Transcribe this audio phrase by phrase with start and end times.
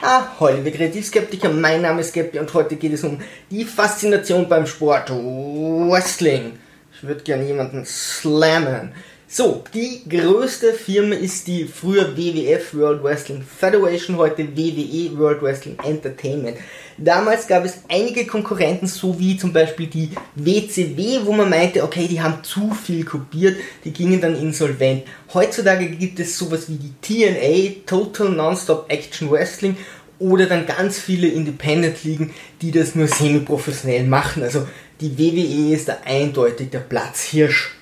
[0.00, 3.18] Ahoi, liebe Kreativskeptiker, mein Name ist Skepti und heute geht es um
[3.50, 6.52] die Faszination beim Sport Wrestling.
[6.92, 8.92] Ich würde gerne jemanden slammen.
[9.30, 15.76] So, die größte Firma ist die früher WWF World Wrestling Federation, heute WWE World Wrestling
[15.84, 16.56] Entertainment.
[16.96, 22.08] Damals gab es einige Konkurrenten, so wie zum Beispiel die WCW, wo man meinte, okay,
[22.08, 25.02] die haben zu viel kopiert, die gingen dann insolvent.
[25.34, 29.76] Heutzutage gibt es sowas wie die TNA, Total Nonstop Action Wrestling,
[30.18, 34.42] oder dann ganz viele Independent-Ligen, die das nur semi-professionell machen.
[34.42, 34.66] Also
[35.02, 37.77] die WWE ist da eindeutig der Platzhirsch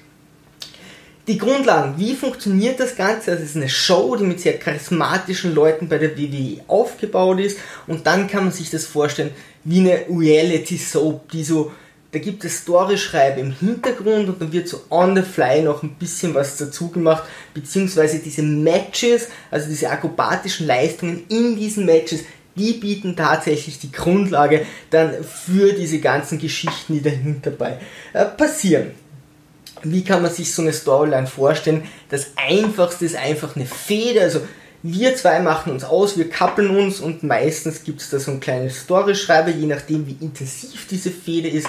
[1.27, 3.33] die Grundlagen, wie funktioniert das Ganze?
[3.33, 8.07] Es ist eine Show, die mit sehr charismatischen Leuten bei der WWE aufgebaut ist und
[8.07, 9.31] dann kann man sich das vorstellen
[9.65, 11.73] wie eine Reality Soap, die so,
[12.13, 15.97] da gibt es Storyschreibe im Hintergrund und dann wird so on the fly noch ein
[15.97, 22.21] bisschen was dazu gemacht, beziehungsweise diese Matches, also diese akrobatischen Leistungen in diesen Matches,
[22.55, 27.79] die bieten tatsächlich die Grundlage dann für diese ganzen Geschichten, die dahinter bei
[28.13, 28.93] äh, passieren
[29.83, 31.85] wie kann man sich so eine Storyline vorstellen?
[32.09, 34.41] Das einfachste ist einfach eine Feder, also
[34.83, 38.41] wir zwei machen uns aus, wir kappeln uns und meistens gibt es da so ein
[38.41, 41.67] kleines Storyschreiber, je nachdem wie intensiv diese Feder ist,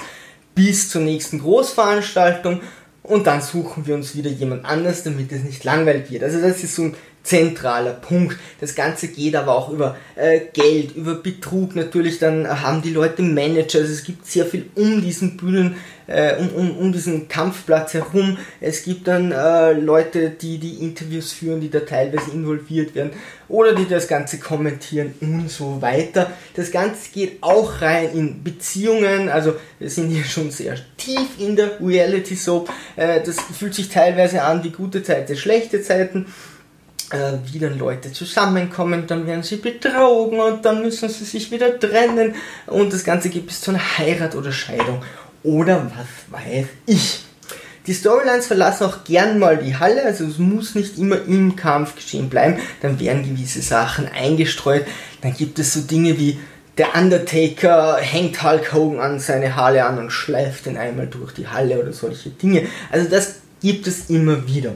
[0.54, 2.60] bis zur nächsten Großveranstaltung
[3.02, 6.22] und dann suchen wir uns wieder jemand anders, damit es nicht langweilig wird.
[6.22, 6.94] Also das ist so ein
[7.28, 8.38] zentraler Punkt.
[8.58, 11.76] Das Ganze geht aber auch über äh, Geld, über Betrug.
[11.76, 13.80] Natürlich dann haben die Leute Manager.
[13.80, 15.76] Also es gibt sehr viel um diesen Bühnen,
[16.06, 18.38] äh, um, um, um diesen Kampfplatz herum.
[18.62, 23.10] Es gibt dann äh, Leute, die die Interviews führen, die da teilweise involviert werden
[23.48, 26.30] oder die das Ganze kommentieren und so weiter.
[26.54, 29.28] Das Ganze geht auch rein in Beziehungen.
[29.28, 32.70] Also wir sind hier schon sehr tief in der Reality Soap.
[32.96, 36.26] Äh, das fühlt sich teilweise an wie gute Zeiten, schlechte Zeiten
[37.10, 41.78] äh, wie dann Leute zusammenkommen, dann werden sie betrogen und dann müssen sie sich wieder
[41.78, 42.34] trennen
[42.66, 45.02] und das Ganze geht bis zu einer Heirat oder Scheidung
[45.42, 47.20] oder was weiß ich.
[47.86, 51.94] Die Storylines verlassen auch gern mal die Halle, also es muss nicht immer im Kampf
[51.94, 54.84] geschehen bleiben, dann werden gewisse Sachen eingestreut,
[55.22, 56.38] dann gibt es so Dinge wie
[56.76, 61.48] der Undertaker hängt Hulk Hogan an seine Halle an und schleift ihn einmal durch die
[61.48, 62.66] Halle oder solche Dinge.
[62.90, 64.74] Also das gibt es immer wieder.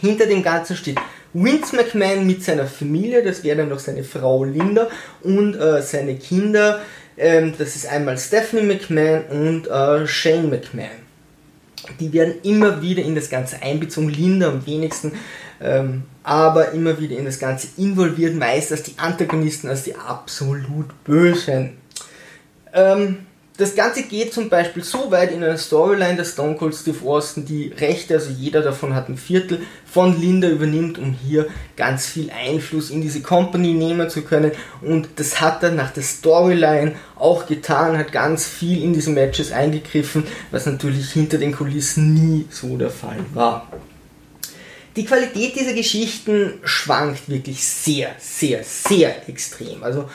[0.00, 0.98] Hinter dem Ganzen steht
[1.32, 4.88] Vince McMahon mit seiner Familie, das wäre dann noch seine Frau Linda
[5.22, 6.80] und äh, seine Kinder.
[7.16, 11.06] Ähm, das ist einmal Stephanie McMahon und äh, Shane McMahon.
[12.00, 15.12] Die werden immer wieder in das Ganze einbezogen, Linda am wenigsten,
[15.60, 21.04] ähm, aber immer wieder in das Ganze involviert, meist als die Antagonisten, als die absolut
[21.04, 21.76] Bösen.
[22.72, 27.08] Ähm, das Ganze geht zum Beispiel so weit in einer Storyline, dass Stone Cold Steve
[27.08, 32.06] Austin die Rechte, also jeder davon hat ein Viertel, von Linda übernimmt, um hier ganz
[32.06, 34.52] viel Einfluss in diese Company nehmen zu können.
[34.82, 39.52] Und das hat er nach der Storyline auch getan, hat ganz viel in diese Matches
[39.52, 43.68] eingegriffen, was natürlich hinter den Kulissen nie so der Fall war.
[44.96, 49.82] Die Qualität dieser Geschichten schwankt wirklich sehr, sehr, sehr extrem.
[49.82, 50.08] Also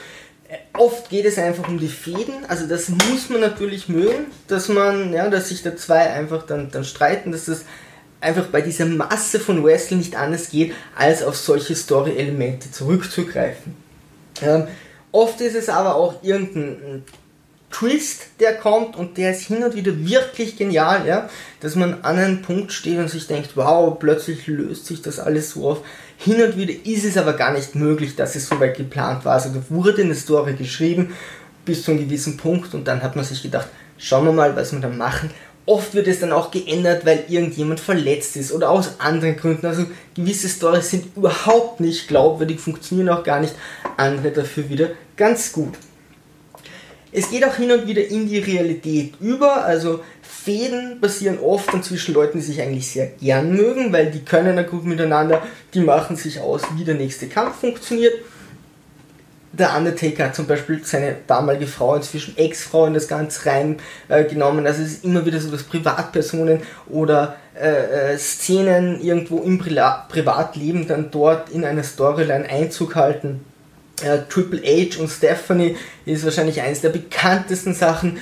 [0.74, 5.14] oft geht es einfach um die Fäden, also das muss man natürlich mögen, dass man,
[5.14, 7.66] ja, dass sich da zwei einfach dann, dann streiten, dass das
[8.20, 13.76] einfach bei dieser Masse von Wrestling nicht anders geht, als auf solche Story-Elemente zurückzugreifen.
[14.42, 14.68] Ähm,
[15.12, 17.04] oft ist es aber auch irgendein
[17.72, 21.30] Twist, der kommt und der ist hin und wieder wirklich genial, ja,
[21.62, 25.52] dass man an einem Punkt steht und sich denkt, wow, plötzlich löst sich das alles
[25.52, 25.82] so auf.
[26.18, 29.34] Hin und wieder ist es aber gar nicht möglich, dass es so weit geplant war.
[29.34, 31.14] Also da wurde eine Story geschrieben
[31.66, 34.72] bis zu einem gewissen Punkt und dann hat man sich gedacht, schauen wir mal, was
[34.72, 35.32] wir da machen.
[35.66, 39.68] Oft wird es dann auch geändert, weil irgendjemand verletzt ist oder aus anderen Gründen.
[39.68, 43.54] Also gewisse Stories sind überhaupt nicht glaubwürdig, funktionieren auch gar nicht,
[43.96, 45.78] andere dafür wieder ganz gut.
[47.14, 52.14] Es geht auch hin und wieder in die Realität über, also Fäden passieren oft zwischen
[52.14, 55.42] Leuten, die sich eigentlich sehr gern mögen, weil die können ja gut miteinander,
[55.74, 58.14] die machen sich aus, wie der nächste Kampf funktioniert.
[59.54, 64.64] Der Undertaker hat zum Beispiel seine damalige Frau, inzwischen Ex-Frau, in das Ganze reingenommen.
[64.64, 69.60] Äh, also es ist immer wieder so, dass Privatpersonen oder äh, äh, Szenen irgendwo im
[69.60, 73.42] Pri Privatleben dann dort in einer Storyline Einzug halten
[74.04, 78.20] äh, Triple H und Stephanie ist wahrscheinlich eines der bekanntesten Sachen.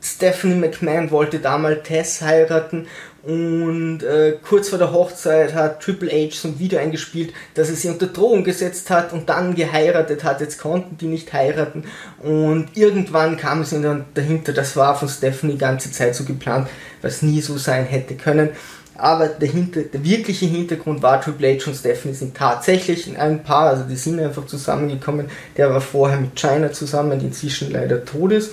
[0.00, 2.86] Stephanie McMahon wollte damals Tess heiraten
[3.26, 7.74] und äh, kurz vor der Hochzeit hat Triple H so ein Video eingespielt, dass er
[7.74, 10.40] sie unter Drohung gesetzt hat und dann geheiratet hat.
[10.40, 11.84] Jetzt konnten die nicht heiraten
[12.22, 16.68] und irgendwann kam es dann dahinter, das war von Stephanie die ganze Zeit so geplant,
[17.02, 18.50] was nie so sein hätte können.
[18.98, 23.42] Aber der, Hinter-, der wirkliche Hintergrund war, Triple H und Stephanie sind tatsächlich in einem
[23.42, 25.26] Paar, also die sind einfach zusammengekommen.
[25.56, 28.52] Der war vorher mit China zusammen, die inzwischen leider tot ist.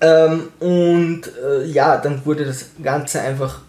[0.00, 3.60] Ähm, und äh, ja, dann wurde das Ganze einfach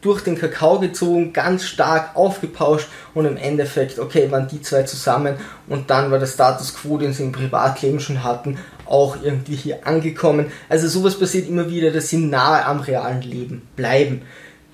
[0.00, 5.34] durch den Kakao gezogen, ganz stark aufgepauscht und im Endeffekt, okay, waren die zwei zusammen
[5.68, 9.86] und dann war der Status quo, den sie im Privatleben schon hatten, auch irgendwie hier
[9.86, 10.50] angekommen.
[10.68, 14.22] Also sowas passiert immer wieder, dass sie nahe am realen Leben bleiben.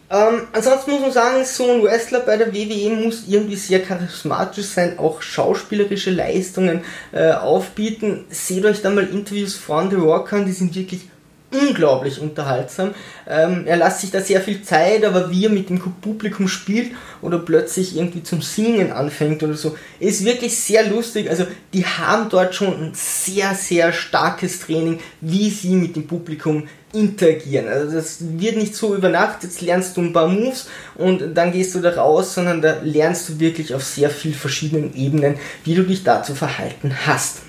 [0.08, 4.66] Ähm, ansonsten muss man sagen, so ein Wrestler bei der WWE muss irgendwie sehr charismatisch
[4.66, 8.24] sein, auch schauspielerische Leistungen äh, aufbieten.
[8.30, 11.08] Seht euch da mal Interviews von The Rock an, die sind wirklich
[11.60, 12.94] unglaublich unterhaltsam.
[13.28, 16.92] Ähm, er lässt sich da sehr viel Zeit, aber wie er mit dem Publikum spielt
[17.22, 21.28] oder plötzlich irgendwie zum Singen anfängt oder so, ist wirklich sehr lustig.
[21.30, 26.68] Also die haben dort schon ein sehr, sehr starkes Training, wie sie mit dem Publikum
[26.92, 27.68] interagieren.
[27.68, 31.52] Also das wird nicht so über Nacht, jetzt lernst du ein paar Moves und dann
[31.52, 35.74] gehst du da raus, sondern da lernst du wirklich auf sehr vielen verschiedenen Ebenen, wie
[35.74, 37.42] du dich da zu verhalten hast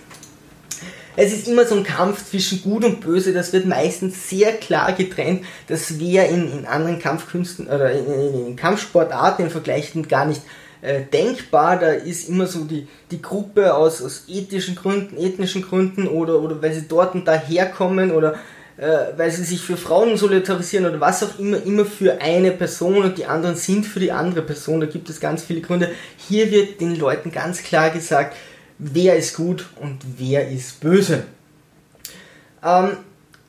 [1.18, 4.94] es ist immer so ein Kampf zwischen Gut und Böse, das wird meistens sehr klar
[4.94, 5.44] getrennt.
[5.68, 10.42] Das wäre in, in anderen Kampfkünsten oder in, in, in Kampfsportarten im Vergleich gar nicht
[10.82, 11.80] äh, denkbar.
[11.80, 16.62] Da ist immer so die, die Gruppe aus, aus ethischen Gründen, ethnischen Gründen oder, oder
[16.62, 18.36] weil sie dort und da herkommen oder
[18.78, 22.98] äh, weil sie sich für Frauen solidarisieren oder was auch immer, immer für eine Person
[22.98, 24.82] und die anderen sind für die andere Person.
[24.82, 25.90] Da gibt es ganz viele Gründe.
[26.16, 28.36] Hier wird den Leuten ganz klar gesagt,
[28.78, 31.24] wer ist gut und wer ist böse.
[32.64, 32.98] Ähm,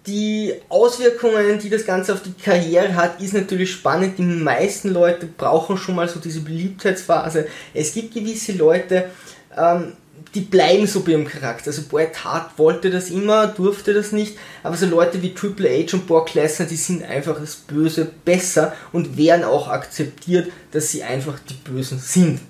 [0.07, 4.19] die Auswirkungen, die das Ganze auf die Karriere hat, ist natürlich spannend.
[4.19, 7.47] Die meisten Leute brauchen schon mal so diese Beliebtheitsphase.
[7.75, 9.11] Es gibt gewisse Leute,
[9.57, 9.93] ähm,
[10.35, 11.69] die bleiben so bei ihrem Charakter.
[11.69, 15.95] Also Bret Hart wollte das immer, durfte das nicht, aber so Leute wie Triple H
[15.97, 21.03] und Brock Lesnar, die sind einfach das Böse besser und werden auch akzeptiert, dass sie
[21.03, 22.41] einfach die Bösen sind.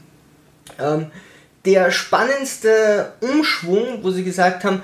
[0.79, 1.07] Ähm,
[1.65, 4.83] der spannendste Umschwung, wo sie gesagt haben,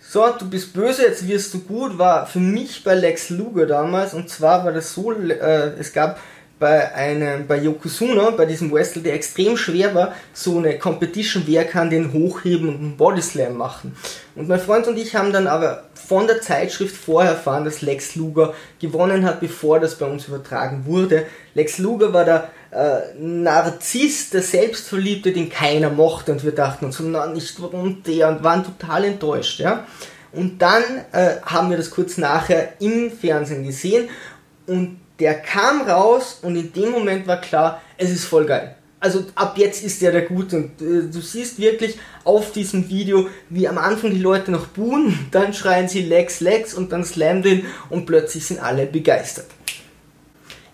[0.00, 4.12] so, du bist böse, jetzt wirst du gut, war für mich bei Lex Luger damals.
[4.12, 6.18] Und zwar war das so, äh, es gab
[6.60, 11.64] bei einem, bei Yokozuna, bei diesem Wrestler, der extrem schwer war, so eine Competition, wer
[11.64, 13.96] kann den hochheben und einen Bodyslam machen.
[14.36, 18.14] Und mein Freund und ich haben dann aber von der Zeitschrift vorher erfahren, dass Lex
[18.14, 21.24] Luger gewonnen hat, bevor das bei uns übertragen wurde.
[21.54, 27.00] Lex Luger war der äh, Narzisst, der Selbstverliebte, den keiner mochte und wir dachten uns,
[27.00, 29.86] na nicht warum der und waren total enttäuscht, ja.
[30.32, 30.82] Und dann
[31.12, 34.10] äh, haben wir das kurz nachher im Fernsehen gesehen
[34.66, 38.74] und der kam raus und in dem Moment war klar, es ist voll geil.
[38.98, 43.28] Also ab jetzt ist der der Gute und äh, du siehst wirklich auf diesem Video,
[43.48, 47.42] wie am Anfang die Leute noch buhen, dann schreien sie Lex, Lex und dann slam
[47.42, 49.46] den und plötzlich sind alle begeistert.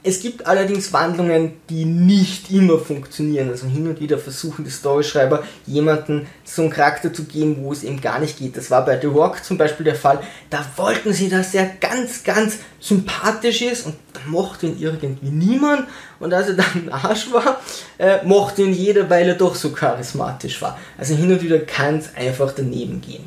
[0.09, 3.51] Es gibt allerdings Wandlungen, die nicht immer funktionieren.
[3.51, 7.83] Also hin und wieder versuchen die Storyschreiber jemanden so einen Charakter zu geben, wo es
[7.83, 8.57] eben gar nicht geht.
[8.57, 10.21] Das war bei The Rock zum Beispiel der Fall.
[10.49, 15.89] Da wollten sie, dass er ganz, ganz sympathisch ist und da mochte ihn irgendwie niemand.
[16.21, 17.61] Und als er dann ein Arsch war,
[17.99, 20.79] äh, mochte ihn jeder, weil er doch so charismatisch war.
[20.97, 23.25] Also hin und wieder kann es einfach daneben gehen.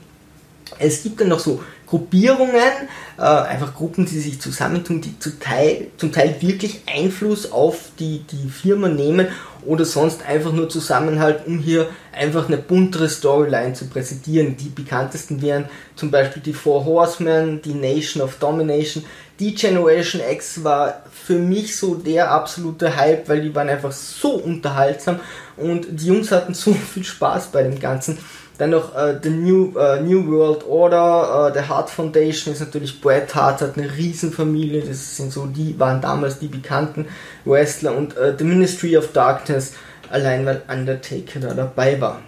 [0.78, 2.88] Es gibt dann noch so Gruppierungen,
[3.18, 8.24] äh, einfach Gruppen, die sich zusammentun, die zum Teil, zum Teil wirklich Einfluss auf die,
[8.32, 9.28] die Firma nehmen
[9.66, 14.56] oder sonst einfach nur Zusammenhalt, um hier einfach eine buntere Storyline zu präsentieren.
[14.56, 15.66] Die bekanntesten wären
[15.96, 19.04] zum Beispiel die Four Horsemen, die Nation of Domination.
[19.40, 24.34] Die Generation X war für mich so der absolute Hype, weil die waren einfach so
[24.34, 25.22] unterhaltsam
[25.58, 28.18] und die Jungs hatten so viel Spaß bei dem Ganzen
[28.60, 33.00] dann noch äh, The New, äh, New World Order, äh, The Hart Foundation ist natürlich
[33.00, 37.08] Bret Hart, hat eine Riesenfamilie, das sind so, die waren damals die bekannten
[37.46, 39.74] Wrestler und äh, The Ministry of Darkness,
[40.10, 42.22] allein weil Undertaker da dabei war.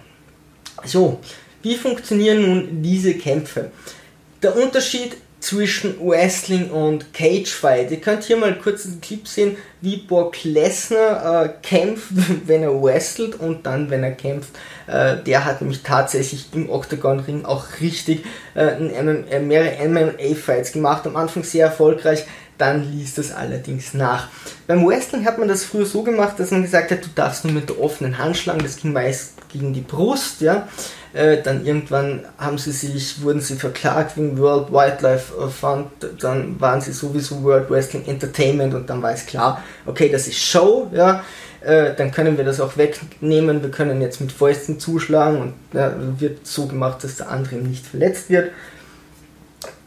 [0.84, 1.20] So,
[1.60, 3.70] wie funktionieren nun diese Kämpfe?
[4.42, 7.90] Der Unterschied zwischen Wrestling und Cagefight.
[7.90, 12.12] Ihr könnt hier mal kurz einen Clip sehen, wie Brock Lesnar äh, kämpft,
[12.46, 14.50] wenn er wrestelt und dann, wenn er kämpft.
[14.86, 21.06] Äh, der hat nämlich tatsächlich im Octagon-Ring auch richtig äh, äh mehrere MMA-Fights gemacht.
[21.08, 22.24] Am Anfang sehr erfolgreich,
[22.56, 24.28] dann ließ das allerdings nach.
[24.68, 27.52] Beim Wrestling hat man das früher so gemacht, dass man gesagt hat, du darfst nur
[27.52, 30.68] mit der offenen Hand schlagen, das ging meist gegen die Brust, ja.
[31.14, 35.88] Äh, dann irgendwann haben sie sich, wurden sie verklagt wegen World Wildlife Fund,
[36.20, 40.38] dann waren sie sowieso World Wrestling Entertainment und dann war es klar, okay, das ist
[40.38, 41.22] Show, ja,
[41.60, 45.92] äh, dann können wir das auch wegnehmen, wir können jetzt mit Fäusten zuschlagen und ja,
[46.18, 48.50] wird so gemacht, dass der andere nicht verletzt wird.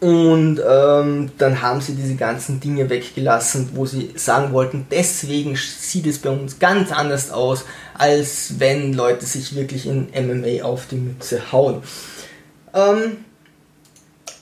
[0.05, 6.05] Und ähm, dann haben sie diese ganzen Dinge weggelassen, wo sie sagen wollten, deswegen sieht
[6.05, 10.97] es bei uns ganz anders aus, als wenn Leute sich wirklich in MMA auf die
[10.97, 11.81] Mütze hauen.
[12.75, 13.17] Ähm,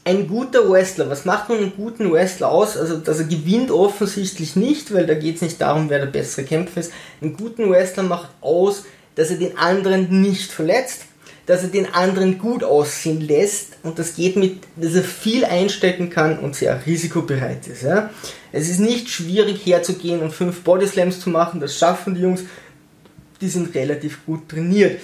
[0.04, 2.76] ein guter Wrestler, was macht man einen guten Wrestler aus?
[2.76, 6.44] Also, dass er gewinnt offensichtlich nicht, weil da geht es nicht darum, wer der bessere
[6.44, 6.92] Kämpfer ist.
[7.22, 8.84] Einen guten Wrestler macht aus,
[9.16, 11.04] dass er den anderen nicht verletzt,
[11.46, 16.10] dass er den anderen gut aussehen lässt und das geht mit, dass er viel einstecken
[16.10, 17.84] kann und sehr risikobereit ist.
[17.84, 18.10] Ja?
[18.52, 22.44] Es ist nicht schwierig herzugehen und fünf Bodyslams zu machen, das schaffen die Jungs,
[23.42, 25.02] die sind relativ gut trainiert.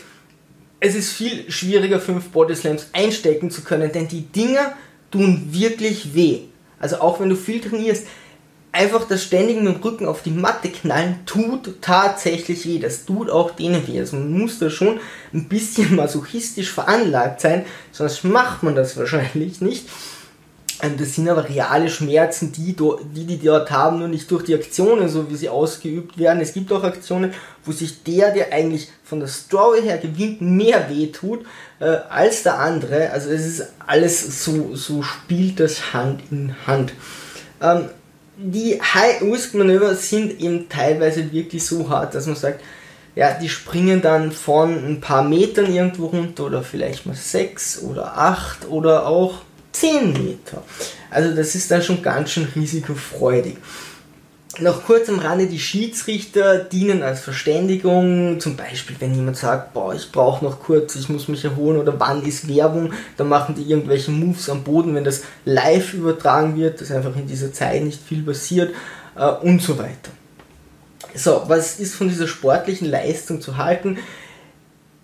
[0.80, 4.74] Es ist viel schwieriger, fünf Bodyslams einstecken zu können, denn die Dinger
[5.12, 6.42] tun wirklich weh.
[6.80, 8.08] Also auch wenn du viel trainierst,
[8.72, 12.80] einfach das ständige mit dem Rücken auf die Matte knallen tut tatsächlich weh.
[12.80, 14.00] Das tut auch denen weh.
[14.00, 15.00] Also man muss da schon
[15.34, 19.88] ein bisschen masochistisch veranlagt sein, sonst macht man das wahrscheinlich nicht.
[20.82, 22.76] Ähm, das sind aber reale Schmerzen, die,
[23.14, 26.42] die die dort haben, nur nicht durch die Aktionen, so wie sie ausgeübt werden.
[26.42, 27.34] Es gibt auch Aktionen,
[27.66, 31.46] wo sich der, der eigentlich von der Story her gewinnt, mehr wehtut
[31.80, 33.10] äh, als der andere.
[33.10, 36.94] Also es ist alles so, so spielt das Hand in Hand.
[37.62, 37.90] Ähm,
[38.42, 42.62] die High-Risk-Manöver sind eben teilweise wirklich so hart, dass man sagt,
[43.16, 48.18] ja, die springen dann von ein paar Metern irgendwo runter oder vielleicht mal sechs oder
[48.18, 49.42] acht oder auch
[49.74, 50.64] zehn Meter.
[51.10, 53.58] Also das ist dann schon ganz schön risikofreudig.
[54.62, 59.94] Noch kurz am Rande, die Schiedsrichter dienen als Verständigung, zum Beispiel wenn jemand sagt, boah,
[59.94, 63.64] ich brauche noch kurz, ich muss mich erholen oder wann ist Werbung, dann machen die
[63.64, 68.02] irgendwelche Moves am Boden, wenn das live übertragen wird, dass einfach in dieser Zeit nicht
[68.02, 68.74] viel passiert
[69.16, 70.12] äh, und so weiter.
[71.16, 73.98] So, was ist von dieser sportlichen Leistung zu halten?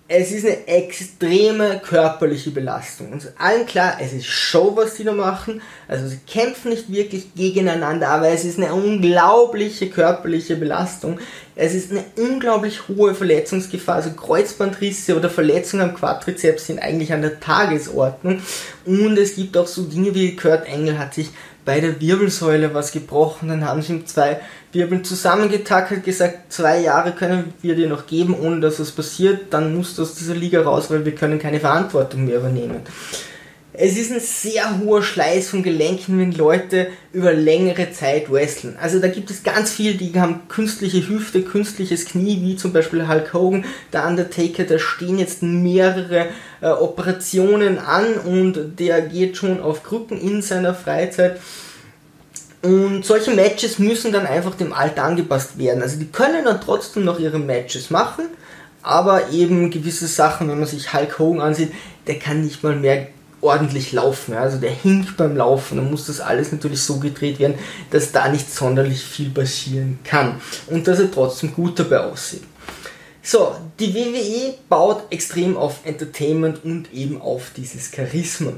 [0.07, 3.12] Es ist eine extreme körperliche Belastung.
[3.12, 5.63] Uns allen klar, es ist Show, was die da machen.
[5.88, 11.19] Also sie kämpfen nicht wirklich gegeneinander, aber es ist eine unglaubliche körperliche Belastung.
[11.55, 13.95] Es ist eine unglaublich hohe Verletzungsgefahr.
[13.95, 18.41] Also Kreuzbandrisse oder Verletzungen am Quadrizeps sind eigentlich an der Tagesordnung.
[18.85, 21.31] Und es gibt auch so Dinge wie Kurt Engel hat sich
[21.65, 24.39] bei der Wirbelsäule was gebrochen, dann haben sie ihm zwei
[24.72, 29.75] Wirbeln zusammengetackelt, gesagt, zwei Jahre können wir dir noch geben, ohne dass was passiert, dann
[29.75, 32.81] musst du aus dieser Liga raus, weil wir können keine Verantwortung mehr übernehmen.
[33.77, 38.77] Es ist ein sehr hoher Schleiß von Gelenken, wenn Leute über längere Zeit wresteln.
[38.82, 43.08] Also da gibt es ganz viel, die haben künstliche Hüfte, künstliches Knie, wie zum Beispiel
[43.08, 46.27] Hulk Hogan, der Undertaker, da stehen jetzt mehrere
[46.62, 51.39] äh, Operationen an und der geht schon auf Krücken in seiner Freizeit.
[52.62, 55.82] Und solche Matches müssen dann einfach dem Alter angepasst werden.
[55.82, 58.25] Also die können dann trotzdem noch ihre Matches machen,
[58.82, 61.74] aber eben gewisse Sachen, wenn man sich Hulk Hogan ansieht,
[62.08, 63.08] der kann nicht mal mehr
[63.45, 64.33] ordentlich laufen.
[64.33, 65.77] Also der hinkt beim Laufen.
[65.77, 67.55] Dann muss das alles natürlich so gedreht werden,
[67.91, 70.41] dass da nicht sonderlich viel passieren kann.
[70.67, 72.43] Und dass er trotzdem gut dabei aussieht.
[73.23, 78.53] So, die WWE baut extrem auf Entertainment und eben auf dieses Charisma.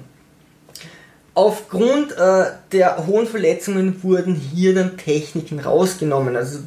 [1.37, 6.35] Aufgrund äh, der hohen Verletzungen wurden hier dann Techniken rausgenommen.
[6.35, 6.57] Also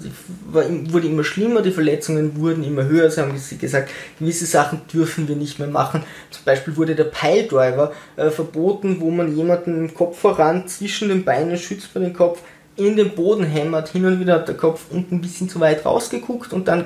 [0.44, 0.62] war,
[0.92, 3.10] wurde immer schlimmer, die Verletzungen wurden immer höher.
[3.10, 6.04] Sie haben gesagt, gewisse Sachen dürfen wir nicht mehr machen.
[6.30, 11.24] Zum Beispiel wurde der Piledriver äh, verboten, wo man jemanden im Kopf voran zwischen den
[11.24, 12.38] Beinen schützt bei den Kopf,
[12.76, 13.88] in den Boden hämmert.
[13.88, 16.84] Hin und wieder hat der Kopf unten ein bisschen zu weit rausgeguckt und dann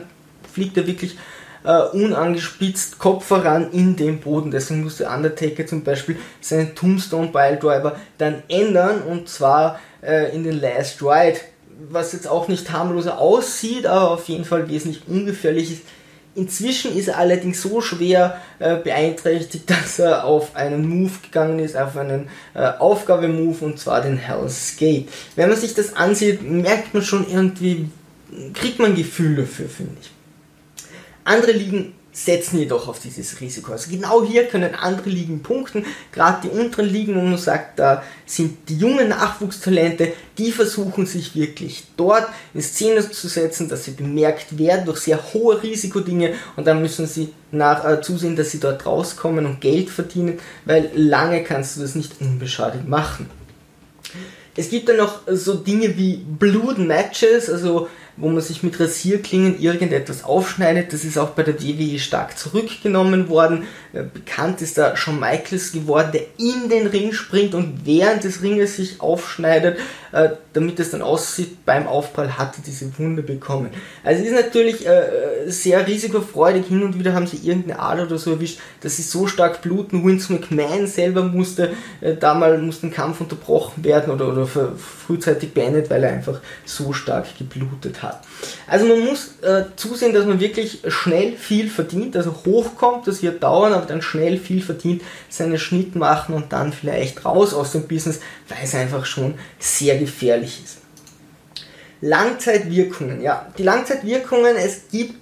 [0.51, 1.19] fliegt er wirklich
[1.65, 4.51] äh, unangespitzt Kopf voran in den Boden.
[4.51, 10.45] Deswegen musste Undertaker zum Beispiel seinen Tombstone Pile Driver dann ändern und zwar äh, in
[10.45, 11.41] den Last Ride,
[11.91, 15.83] was jetzt auch nicht harmloser aussieht, aber auf jeden Fall wesentlich ungefährlich ist.
[16.37, 21.77] Inzwischen ist er allerdings so schwer äh, beeinträchtigt, dass er auf einen Move gegangen ist,
[21.77, 25.09] auf einen äh, Aufgabe-Move und zwar den Hell's Gate.
[25.37, 27.89] Wenn man sich das ansieht, merkt man schon irgendwie,
[28.53, 30.14] kriegt man Gefühl dafür, finde ich.
[31.25, 33.73] Andere Ligen setzen jedoch auf dieses Risiko.
[33.73, 38.05] Also genau hier können andere Ligen punkten, gerade die unteren Ligen, wo man sagt, da
[38.25, 43.91] sind die jungen Nachwuchstalente, die versuchen sich wirklich dort in Szene zu setzen, dass sie
[43.91, 48.61] bemerkt werden durch sehr hohe Risikodinge und dann müssen sie nach, äh, zusehen, dass sie
[48.61, 53.29] dort rauskommen und Geld verdienen, weil lange kannst du das nicht unbeschadet machen.
[54.57, 59.61] Es gibt dann noch so Dinge wie Blood Matches, also wo man sich mit Rasierklingen
[59.61, 60.93] irgendetwas aufschneidet.
[60.93, 63.65] Das ist auch bei der WWE stark zurückgenommen worden.
[63.93, 68.43] Äh, bekannt ist da Shawn Michaels geworden, der in den Ring springt und während des
[68.43, 69.79] Ringes sich aufschneidet,
[70.13, 73.71] äh, damit es dann aussieht, beim Aufprall hatte diese Wunde bekommen.
[74.05, 76.67] Also es ist natürlich äh, sehr risikofreudig.
[76.67, 80.07] Hin und wieder haben sie irgendeine Ader oder so erwischt, dass sie so stark bluten.
[80.07, 81.73] Vince McMahon selber musste
[82.21, 87.27] damals musste ein Kampf unterbrochen werden oder, oder frühzeitig beendet, weil er einfach so stark
[87.39, 88.04] geblutet hat.
[88.67, 93.43] Also man muss äh, zusehen, dass man wirklich schnell viel verdient, also hochkommt, das wird
[93.43, 97.87] dauern, aber dann schnell viel verdient, seinen Schnitt machen und dann vielleicht raus aus dem
[97.87, 100.79] Business, weil es einfach schon sehr gefährlich ist.
[102.01, 105.15] Langzeitwirkungen, ja, die Langzeitwirkungen, es gibt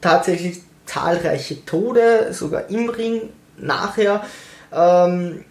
[0.00, 4.24] tatsächlich zahlreiche Tode, sogar im Ring nachher.
[4.72, 5.44] Ähm,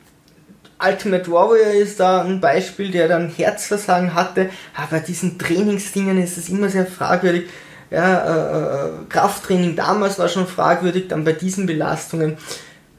[0.84, 6.38] Ultimate Warrior ist da ein Beispiel, der dann Herzversagen hatte, aber bei diesen Trainingsdingen ist
[6.38, 7.46] es immer sehr fragwürdig.
[7.92, 12.38] Ja, äh, äh, Krafttraining damals war schon fragwürdig, dann bei diesen Belastungen.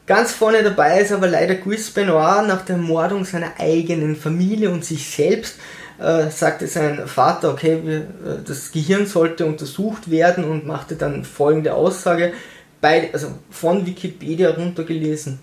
[0.07, 4.85] Ganz vorne dabei ist aber leider Chris Benoit nach der Mordung seiner eigenen Familie und
[4.85, 5.57] sich selbst.
[5.99, 11.25] Äh, sagte sein Vater, okay, wir, äh, das Gehirn sollte untersucht werden und machte dann
[11.25, 12.33] folgende Aussage,
[12.79, 15.39] bei, also von Wikipedia runtergelesen.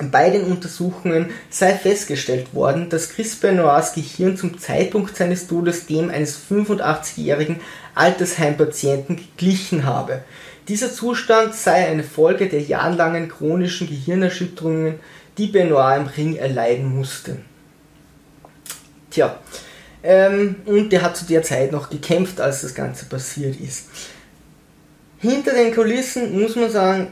[0.00, 6.10] Bei den Untersuchungen sei festgestellt worden, dass Chris Benoits Gehirn zum Zeitpunkt seines Todes dem
[6.10, 7.60] eines 85-jährigen
[7.94, 10.22] Altersheimpatienten geglichen habe.
[10.68, 15.00] Dieser Zustand sei eine Folge der jahrelangen chronischen Gehirnerschütterungen,
[15.36, 17.38] die Benoit im Ring erleiden musste.
[19.10, 19.38] Tja,
[20.02, 23.88] ähm, und der hat zu der Zeit noch gekämpft, als das Ganze passiert ist.
[25.18, 27.08] Hinter den Kulissen muss man sagen,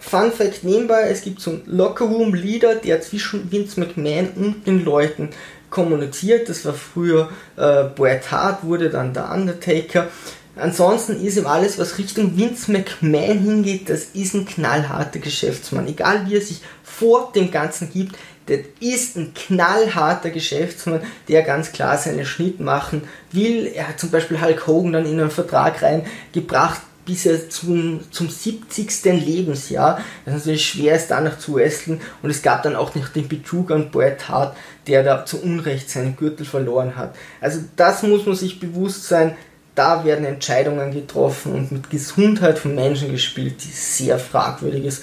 [0.00, 4.66] Fun Fact nebenbei, es gibt so einen Locker Room Leader, der zwischen Vince McMahon und
[4.66, 5.30] den Leuten
[5.68, 6.48] kommuniziert.
[6.48, 10.08] Das war früher äh, Bret Hart, wurde dann der Undertaker.
[10.56, 15.86] Ansonsten ist ihm alles, was Richtung Vince McMahon hingeht, das ist ein knallharter Geschäftsmann.
[15.86, 18.16] Egal wie er sich vor dem Ganzen gibt,
[18.46, 23.70] das ist ein knallharter Geschäftsmann, der ganz klar seinen Schnitt machen will.
[23.72, 28.30] Er hat zum Beispiel Hulk Hogan dann in einen Vertrag reingebracht, bis er zum, zum
[28.30, 29.04] 70.
[29.04, 30.00] Lebensjahr.
[30.24, 32.00] Das ist natürlich schwer ist, danach zu wresteln.
[32.22, 35.90] Und es gab dann auch noch den Betrug an Bret Hart, der da zu Unrecht
[35.90, 37.16] seinen Gürtel verloren hat.
[37.40, 39.36] Also das muss man sich bewusst sein.
[39.74, 45.02] Da werden Entscheidungen getroffen und mit Gesundheit von Menschen gespielt, die sehr fragwürdig ist.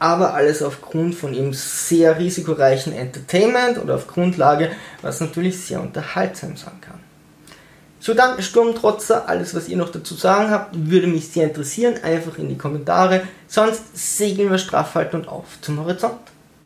[0.00, 4.70] Aber alles aufgrund von eben sehr risikoreichen Entertainment oder auf Grundlage,
[5.02, 7.07] was natürlich sehr unterhaltsam sein kann.
[8.00, 11.96] So dann, Sturmtrotzer, alles was ihr noch dazu sagen habt, würde mich sehr interessieren.
[12.02, 13.22] Einfach in die Kommentare.
[13.48, 16.20] Sonst segeln wir straff halten und auf zum Horizont.